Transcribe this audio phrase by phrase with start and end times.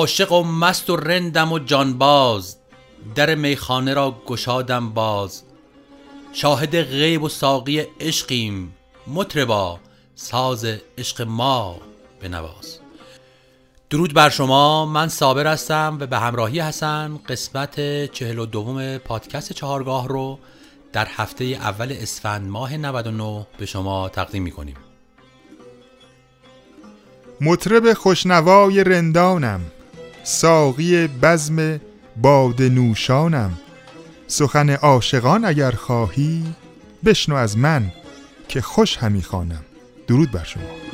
[0.00, 2.56] عاشق و مست و رندم و جانباز
[3.14, 5.42] در میخانه را گشادم باز.
[6.32, 9.80] شاهد غیب و ساقی عشقیم مطربا
[10.14, 10.66] ساز
[10.98, 11.76] عشق ما
[12.20, 12.78] بنواز.
[13.90, 19.52] درود بر شما من صابر هستم و به همراهی حسن قسمت چهل و دوم پادکست
[19.52, 20.38] چهارگاه رو
[20.92, 24.76] در هفته اول اسفند ماه 99 به شما تقدیم می کنیم
[27.40, 29.60] مطرب خوشنوای رندانم.
[30.30, 31.80] ساقی بزم
[32.22, 33.58] باد نوشانم.
[34.26, 36.44] سخن عاشقان اگر خواهی
[37.04, 37.92] بشنو از من
[38.48, 39.64] که خوش همی خوانم.
[40.06, 40.89] درود بر شما.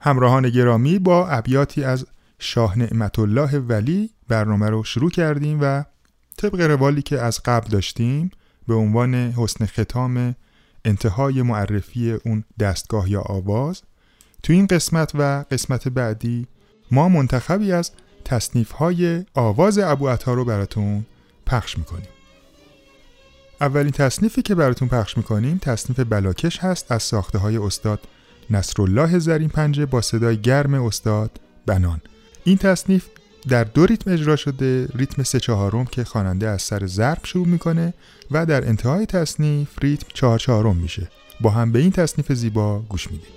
[0.00, 2.06] همراهان گرامی با ابیاتی از
[2.38, 5.84] شاه نعمت الله ولی برنامه رو شروع کردیم و
[6.36, 8.30] طبق روالی که از قبل داشتیم
[8.68, 10.34] به عنوان حسن ختام
[10.84, 13.82] انتهای معرفی اون دستگاه یا آواز
[14.42, 16.46] تو این قسمت و قسمت بعدی
[16.90, 17.90] ما منتخبی از
[18.24, 21.06] تصنیف های آواز ابو عطا رو براتون
[21.46, 22.08] پخش می‌کنیم.
[23.60, 28.00] اولین تصنیفی که براتون پخش می‌کنیم تصنیف بلاکش هست از ساخته های استاد
[28.50, 31.30] نصرالله زرین پنجه با صدای گرم استاد
[31.66, 32.00] بنان.
[32.44, 33.06] این تصنیف
[33.48, 37.94] در دو ریتم اجرا شده ریتم سه چهارم که خواننده از سر ضرب شروع می‌کنه
[38.30, 41.08] و در انتهای تصنیف ریتم چهار چهارم میشه.
[41.40, 43.30] با هم به این تصنیف زیبا گوش میدیم.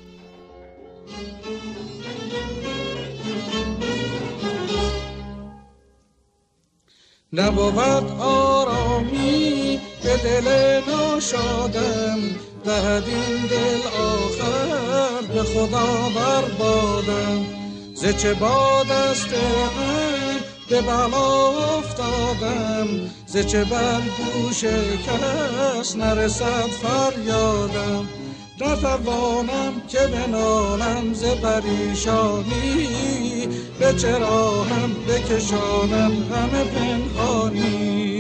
[7.33, 12.19] نبود آرامی به دل ناشادم
[12.65, 17.45] دهد این دل آخر به خدا بربادم
[17.95, 19.27] ز چه باد است
[20.69, 22.87] به بلا افتادم؟
[23.27, 28.07] ز چه بر گوش کس نرسد فریادم؟
[28.61, 32.87] نتوانم که بنالم ز پریشانی.
[33.79, 38.12] به چرا هم بکشانم همه پنهانی.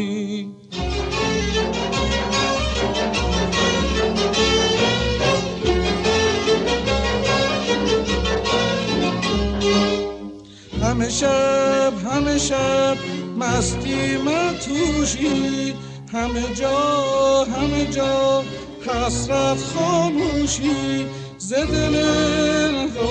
[10.93, 12.97] همه شب همه شب
[13.39, 15.73] مستی متوشی
[16.13, 18.43] همه جا همه جا
[18.85, 21.05] حسرت خاموشی
[21.37, 21.53] ز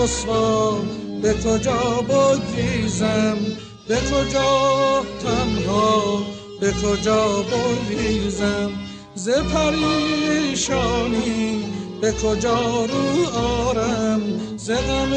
[0.03, 0.79] رسوا
[1.23, 3.39] به کجا بگریزم
[3.89, 6.23] به کجا تنها
[6.61, 8.71] به کجا بگریزم.
[9.15, 10.85] ز پریشانی
[12.01, 14.23] به کجا رو آرم؟
[14.57, 15.11] ز غم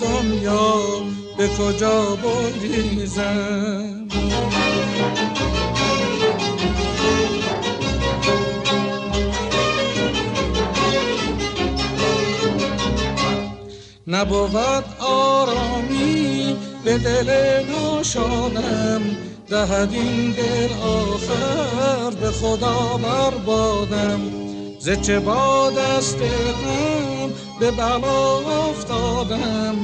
[0.00, 4.08] دنیا به کجا بگریزم
[14.06, 17.30] نبود آرامی به دل
[17.70, 19.02] ناشادم
[19.48, 24.20] دهد این دل آخر به خدا بربادم
[24.78, 27.30] ز چه باد است غم
[27.60, 29.76] به بلا افتادم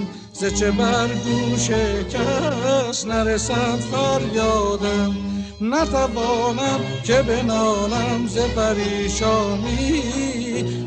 [0.44, 1.70] ز چه بر گوش
[2.10, 5.16] کس نرسد فریادم
[5.60, 10.02] نتوانم که بنالم ز پریشانی.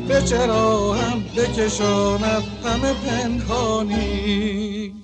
[0.08, 4.94] به چرا هم بکشاند همه پنهانی.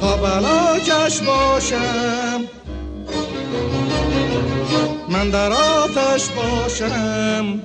[0.00, 2.29] تا بلاکش باشم
[5.20, 7.60] من در آتش باشم.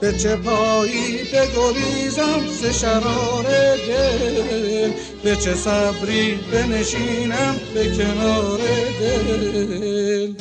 [0.00, 3.44] به چه پایی بگریزم ز شرار
[3.86, 4.90] دل.
[5.24, 8.60] به چه صبری بنشینم به کنار
[9.00, 10.32] دل.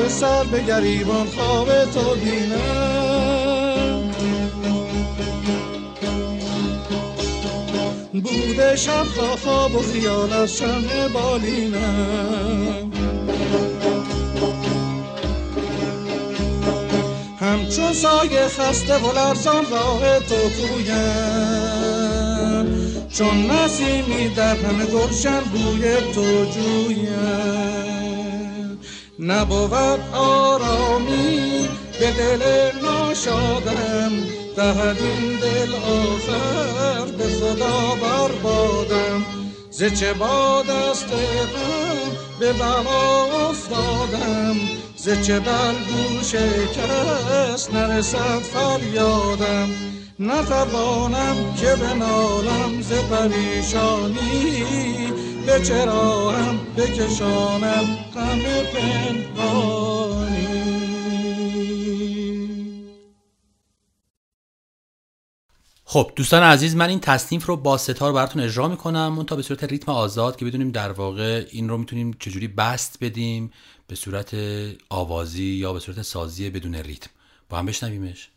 [0.00, 4.10] نرگ سر به گریبان خواب تو بینم.
[8.12, 9.04] بوده شب
[9.44, 12.92] خواب و خیال از شمع بالینم.
[17.40, 21.10] همچون سایه خسته و لرزان راه تو پویم
[23.12, 27.79] چون نسیمی در همه گلشن بوی تو جویم.
[29.20, 31.68] نبود آرامی
[32.00, 32.42] به دل
[32.82, 34.10] ناشادم
[34.56, 39.24] دهد این دل آخر به خدا بربادم.
[39.70, 44.56] ز چه باد است غم به بلا افتادم
[44.96, 49.68] ز چه بر گوش کس نرسد فریادم.
[50.22, 54.64] نتوانم که بنالم ز پریشانی
[55.46, 57.84] به چرا هم بکشانم
[58.14, 60.50] غم پنهانی.
[65.84, 69.42] خب دوستان عزیز من این تصنیف رو با ستار براتون اجرا می‌کنم اون تا به
[69.42, 73.50] صورت ریتم آزاد که بدونیم در واقع این رو می‌تونیم چجوری بست بدیم
[73.86, 74.36] به صورت
[74.88, 77.10] آوازی یا به صورت سازی بدون ریتم.
[77.48, 78.30] با هم بشنویمش.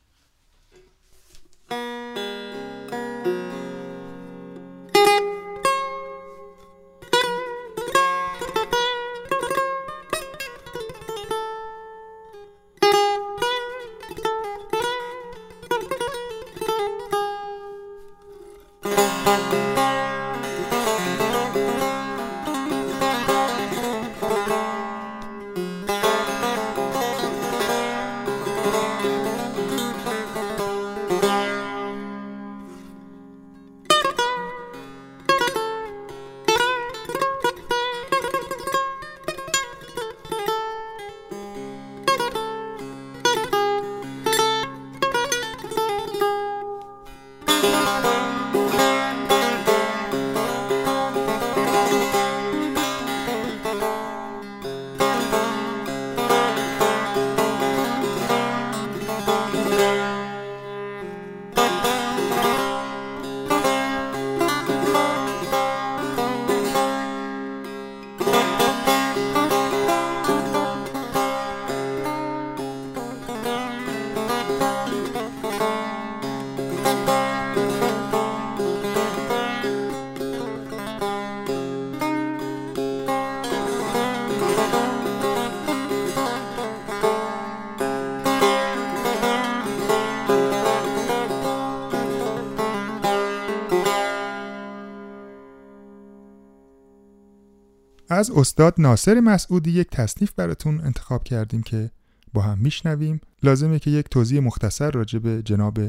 [98.23, 101.91] از استاد ناصر مسعودی یک تصنیف براتون انتخاب کردیم که
[102.33, 103.21] با هم میشنویم.
[103.43, 105.79] لازمه که یک توضیح مختصر راجع به جناب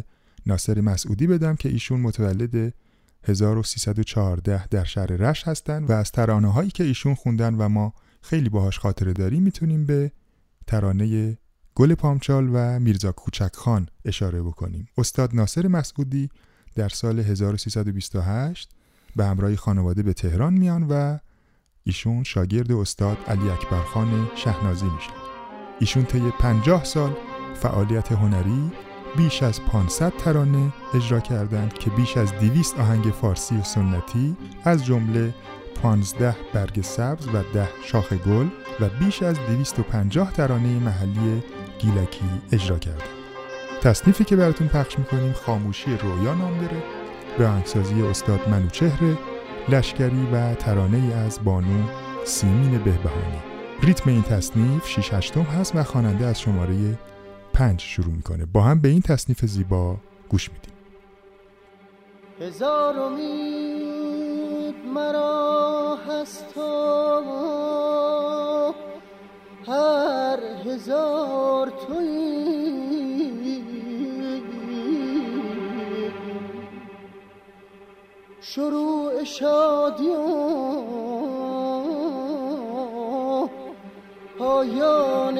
[0.46, 2.74] ناصر مسعودی بدم که ایشون متولد
[3.24, 8.48] 1314 در شهر رش هستند و از ترانه هایی که ایشون خوندن و ما خیلی
[8.48, 10.12] باهاش خاطره داریم می‌تونیم به
[10.66, 11.38] ترانه
[11.74, 14.88] گل پامچال و میرزا کوچک خان اشاره بکنیم.
[14.98, 16.28] استاد ناصر مسعودی
[16.74, 18.70] در سال 1328
[19.16, 21.18] به همراه خانواده به تهران میان و
[21.86, 25.12] ایشون شاگرد استاد علی اکبرخان شهنازی میشن
[25.80, 27.16] ایشون طی 50 سال
[27.54, 28.72] فعالیت هنری
[29.16, 34.84] بیش از 500 ترانه اجرا کردند که بیش از 200 آهنگ فارسی و سنتی از
[34.84, 35.34] جمله
[35.82, 38.46] 15 برگ سبز و 10 شاخ گل
[38.80, 41.42] و بیش از 250 ترانه محلی
[41.78, 43.08] گیلکی اجرا کردند.
[43.82, 46.82] تصنیفی که براتون پخش می‌کنیم خاموشی رویا نام داره
[47.38, 49.33] به آهنگسازی استاد منوچهره
[49.68, 51.82] لشکری و ترانه از بانو
[52.24, 53.42] سیمین بهبهانی.
[53.82, 56.74] ریتم این تصنیف 6 هشتم هست و خواننده از شماره
[57.52, 58.46] 5 شروع می‌کنه.
[58.52, 59.96] با هم به این تصنیف زیبا
[60.28, 60.72] گوش میدیم.
[62.40, 66.54] هزار امید مرا هست
[69.66, 72.73] هر هزار تویی
[78.54, 80.14] شروع شادی و
[84.38, 85.38] پایان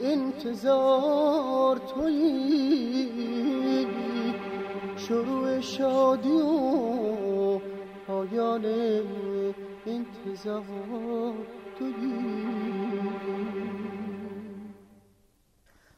[0.00, 3.06] انتظار تویی
[4.96, 7.60] شروع شادی و
[8.06, 8.64] پایان
[9.86, 11.34] انتظار
[11.78, 12.14] تویی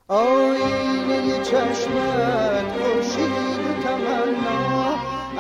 [0.09, 3.56] آینه چشمت تمنا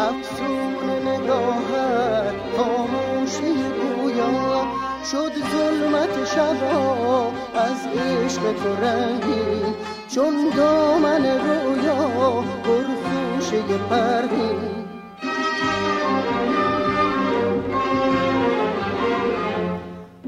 [0.08, 4.66] افسون نگاهت خاموشی گویا
[5.12, 9.74] شد ظلمت شبا از عشق تو رنگی
[10.08, 14.76] چون دامن رویا برفوشه پروین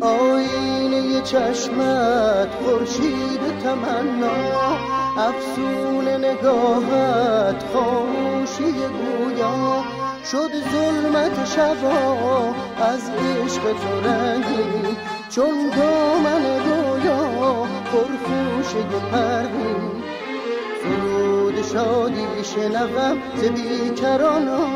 [0.01, 4.78] آینه چشمت خورشید تمنا.
[5.19, 9.85] افسون نگاهت خاموشی گویا.
[10.31, 14.97] شد ظلمت شبا از عشق تو رنگی.
[15.31, 18.83] چون دامن رویا پرخوشه
[19.13, 20.03] پروین
[20.83, 24.67] فرود شادی شنوم ز بیکرانا.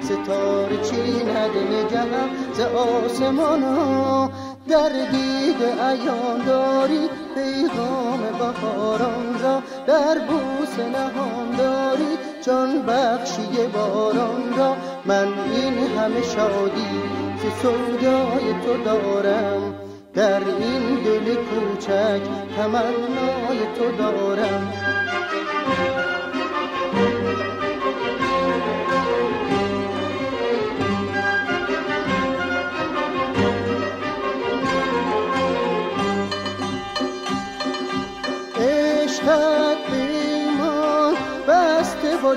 [0.00, 4.30] ستاره چیند نگهم ز آسمانا.
[4.68, 12.18] در دید ایان داری پیغام بهاران را در بوس نهان داری.
[12.46, 17.02] جان بخشی باران را من این همه شادی
[17.38, 19.74] ز سودای تو دارم.
[20.14, 22.20] در این دل کوچک
[22.56, 24.72] تمنای تو دارم.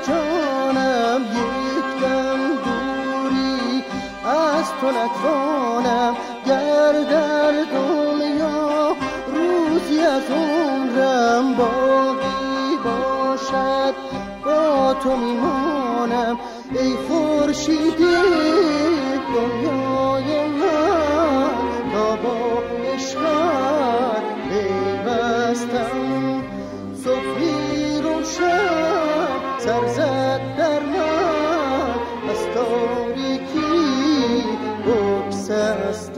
[0.07, 3.83] جانم یک دم دوری
[4.25, 6.15] از تو نتوانم.
[6.45, 8.95] گر در دنیا
[9.33, 13.93] روزی از عمرم باقی باشد
[14.45, 16.39] با تو میمانم.
[16.71, 18.15] ای خورشیدی
[19.35, 20.18] دنیای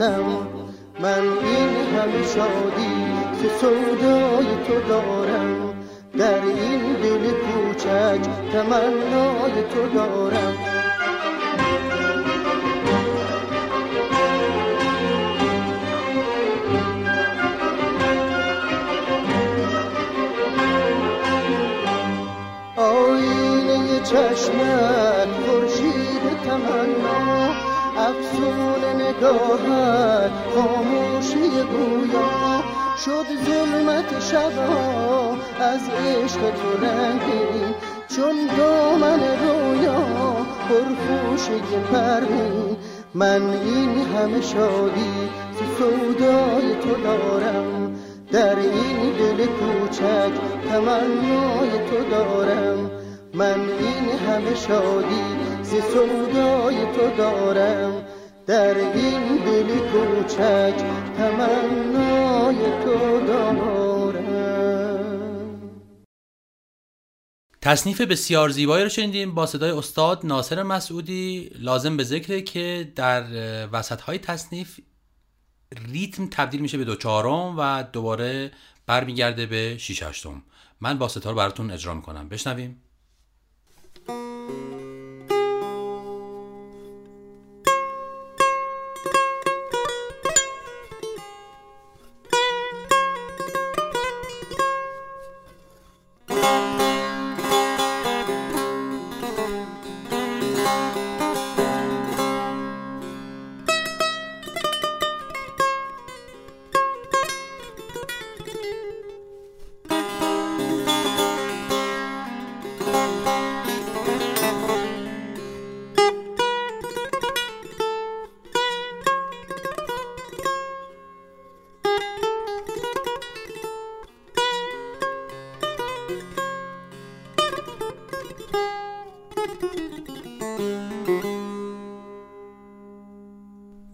[0.02, 2.94] من این همه شادی
[3.32, 5.74] ز سودای تو دارم.
[6.18, 8.20] در این دل کوچک
[8.52, 10.54] تمنای تو دارم.
[22.76, 27.41] آینه چشمت خورشید تمنا
[27.98, 32.62] افسون نگاهت خاموشی گویا.
[33.04, 37.74] شد ظلمت شبا از عشق تو رنگی.
[38.16, 40.02] چون دامن رویا
[40.68, 41.58] پرخوشه
[41.92, 42.76] پروین
[43.14, 47.94] من این همه شادی ز سودای تو دارم.
[48.32, 50.32] در این دل کوچک
[50.70, 52.90] تمنای تو دارم.
[53.34, 58.04] من این همه شادی ز سودای تو دارم.
[58.46, 60.76] در این دل کوچک
[61.16, 63.52] تمنای تو دارم.
[67.62, 71.50] تصنیف بسیار زیبایی رو شنیدیم با صدای استاد ناصر مسعودی.
[71.54, 73.24] لازم به ذکره که در
[73.72, 74.80] وسط های تصنیف
[75.92, 78.52] ریتم تبدیل میشه به دو چهارم و دوباره
[78.86, 80.42] برمیگرده به شیش هشتم.
[80.80, 82.28] من با ستار براتون اجرا می‌کنم.
[82.28, 82.82] بشنویم.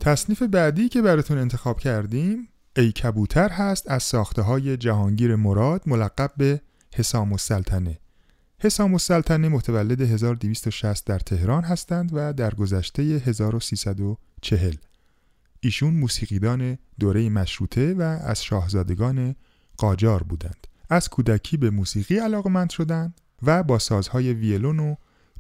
[0.01, 6.31] تصنیف بعدی که براتون انتخاب کردیم ای کبوتر هست از ساخته های جهانگیر مراد ملقب
[6.37, 6.61] به
[6.95, 7.99] حسام السلطنه.
[8.61, 14.75] حسام السلطنه متولد 1260 در تهران هستند و در گذشته 1340
[15.61, 19.35] ایشون موسیقیدان دوره مشروطه و از شاهزادگان
[19.77, 20.67] قاجار بودند.
[20.91, 23.21] از کودکی به موسیقی علاقمند شدند.
[23.43, 24.95] و با سازهای ویلون و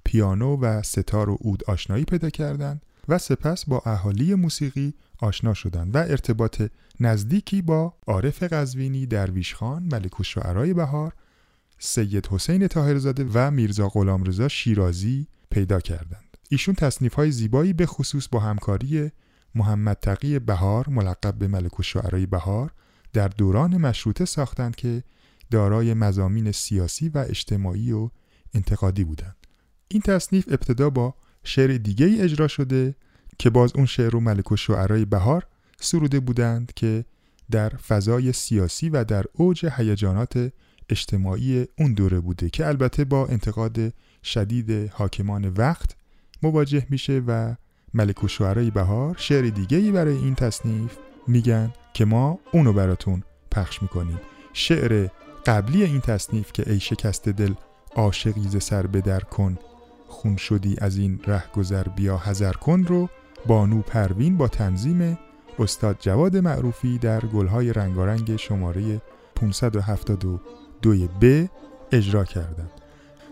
[0.05, 5.95] پیانو و ستار و عود آشنایی پیدا کردند و سپس با اهالی موسیقی آشنا شدند
[5.95, 6.62] و ارتباط
[7.00, 11.12] نزدیکی با عارف قزوینی، درویش خان، ملک الشعرای بهار،
[11.78, 16.37] سید حسین طاهرزاده و میرزا غلامرضا شیرازی پیدا کردند.
[16.49, 19.11] ایشون تصنیف های زیبایی به خصوص با همکاری
[19.55, 22.73] محمد تقی بهار ملقب به ملک الشعرای بهار
[23.12, 25.02] در دوران مشروطه ساختند که
[25.50, 28.11] دارای مزامین سیاسی و اجتماعی و
[28.55, 29.37] انتقادی بودند.
[29.88, 31.14] این تصنیف ابتدا با
[31.45, 32.95] شعر دیگه ای اجرا شده
[33.38, 35.47] که باز اون شعر رو ملک الشعرای بهار
[35.81, 37.05] سروده بودند که
[37.50, 40.52] در فضای سیاسی و در اوج هیجانات
[40.90, 45.97] اجتماعی اون دوره بوده که البته با انتقاد شدید حاکمان وقت
[46.43, 47.55] مواجه میشه و
[47.95, 53.23] ملک و شعرهای بهار شعر دیگه ای برای این تصنیف میگن که ما اونو براتون
[53.50, 54.21] پخش می‌کنیم
[54.52, 55.09] شعر
[55.49, 57.55] قبلی این تصنیف که ای شکست دل
[57.97, 59.59] عاشقی ز سر بدر کن.
[60.09, 63.09] خون شدی از این ره گذر بیا حذر کن رو.
[63.47, 65.19] بانو پروین با تنظیم
[65.59, 69.00] استاد جواد معروفی در گلهای رنگارنگ شماره
[69.37, 70.40] 572
[71.21, 71.47] ب
[71.93, 72.71] اجرا کردند.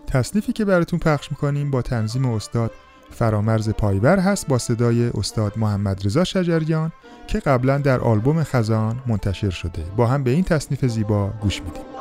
[0.06, 2.70] تصنیفی که براتون پخش می‌کنیم با تنظیم استاد
[3.10, 6.92] فرامرز پایبر هست با صدای استاد محمد رضا شجریان
[7.26, 9.82] که قبلا در آلبوم خزان منتشر شده.
[9.96, 11.95] با هم به این تصنیف زیبا گوش میدیم.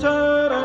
[0.00, 0.59] Chara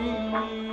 [0.00, 0.63] 嗯。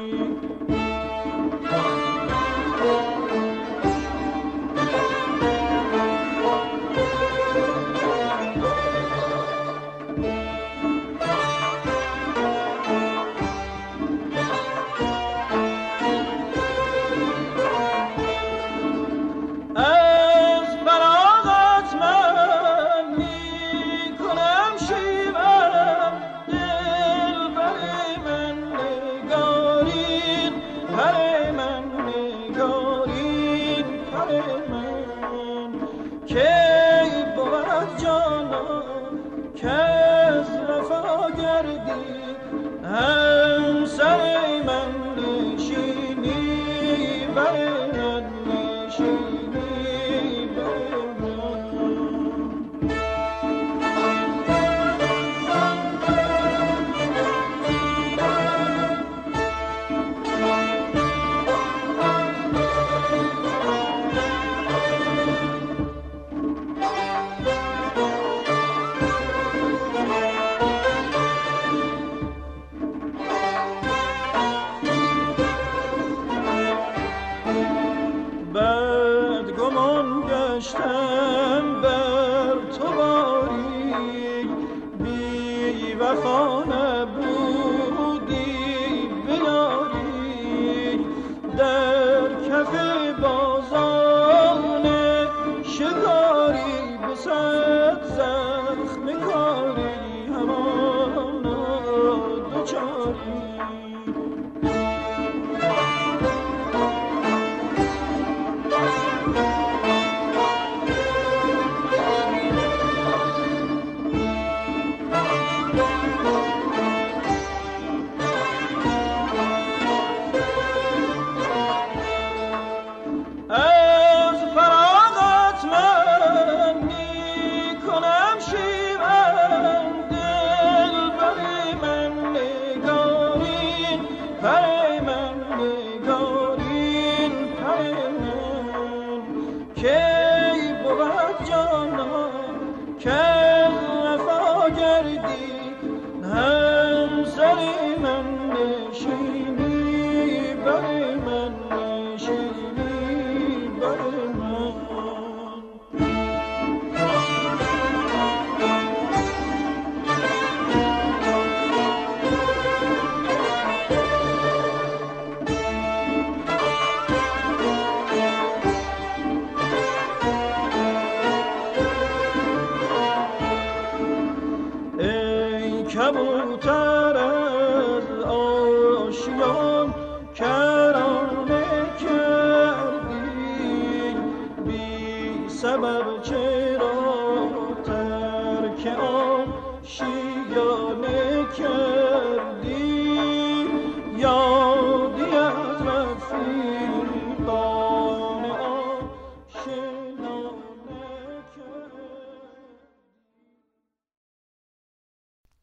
[103.03, 103.09] Oh.
[103.09, 103.40] you.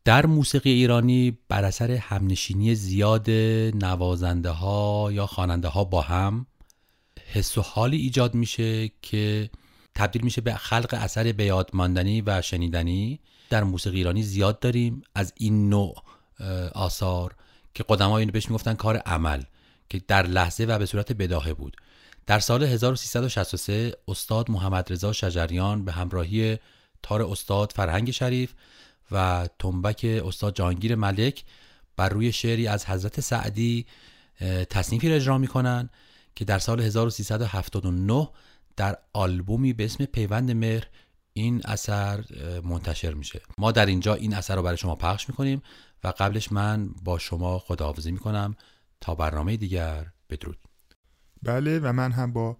[0.04, 3.30] در موسیقی ایرانی بر اثر همنشینی زیاد
[3.74, 6.46] نوازنده ها یا خواننده ها با هم
[7.32, 9.50] حس و حالی ایجاد میشه که
[9.94, 13.20] تبدیل میشه به خلق اثر به ماندنی و شنیدنی.
[13.50, 16.02] در موسیقی ایرانی زیاد داریم از این نوع
[16.74, 17.34] آثار
[17.74, 19.42] که قدمای اینو بهش می‌گفتن کار عمل
[19.88, 21.76] که در لحظه و به صورت بداهه بود.
[22.26, 26.58] در سال 1363 استاد محمد رضا شجریان به همراهی
[27.02, 28.54] تار استاد فرهنگ شریف
[29.10, 31.44] و تنبک استاد جانگیر ملک
[31.96, 33.86] بر روی شعری از حضرت سعدی
[34.70, 35.90] تصنیفی را اجرا می‌کنن
[36.34, 38.28] که در سال 1379
[38.76, 40.86] در آلبومی به اسم پیوند مهر
[41.32, 42.24] این اثر
[42.64, 43.40] منتشر میشه.
[43.58, 45.62] ما در اینجا این اثر رو برای شما پخش می‌کنیم
[46.04, 48.56] و قبلش من با شما خداحافظی می‌کنم.
[49.00, 50.58] تا برنامه دیگر بدرود.
[51.42, 52.56] بله و من هم با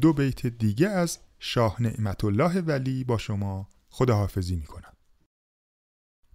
[0.00, 4.91] دو بیت دیگه از شاه نعمت الله ولی با شما خداحافظی می‌کنم.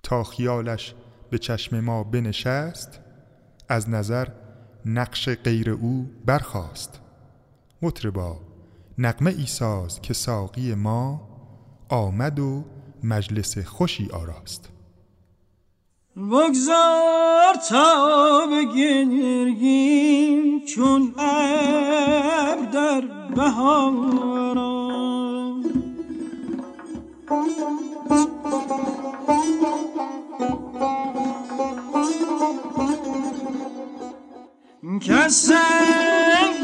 [0.07, 0.93] تا خیالش
[1.29, 2.99] به چشم ما بنشست
[3.69, 4.27] از نظر
[4.85, 6.99] نقش غیر او برخاست.
[7.81, 8.39] مطربا
[8.97, 11.21] نقمه ای ساز که ساقی ما
[11.89, 12.63] آمد و
[13.03, 14.69] مجلس خوشی آراست.
[16.17, 19.85] بگذار تا بگرگیم
[20.65, 23.01] چون ابر در
[23.35, 24.97] بهاران
[35.01, 35.53] کسی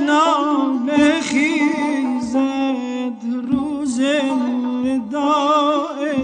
[0.08, 0.89] نام
[1.21, 2.38] خیزد
[3.52, 3.99] روز
[4.86, 6.23] وداع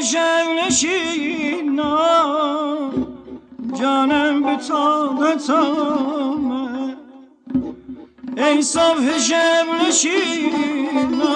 [0.00, 1.80] شب نشینم
[3.80, 6.96] جانم به طاقت آمد.
[8.36, 11.30] ای صبح شب نشینم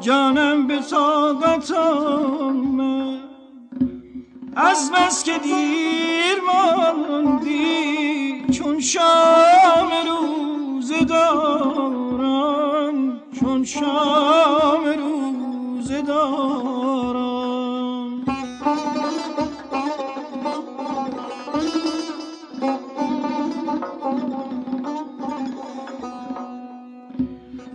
[0.00, 3.20] جانم به طاقت آمد.
[4.56, 13.20] از بس که دیر ماندی چون شام روز دارم.
[13.40, 15.39] چون شام روز
[16.06, 17.80] دارم.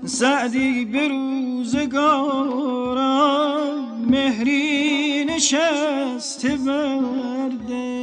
[0.05, 2.05] سعدی به روزگارم
[4.09, 7.95] مهری نشسته برده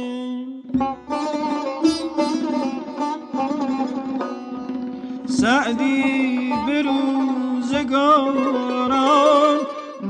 [5.25, 8.03] سعدی به روزگاران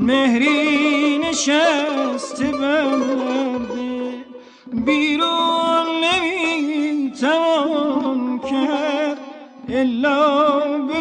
[0.06, 4.14] مهری نشسته برده
[4.72, 7.60] بیرون نمی‌توان
[8.38, 9.18] کرد
[9.68, 11.00] الا به